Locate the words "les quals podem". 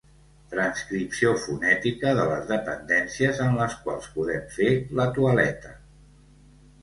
3.59-4.47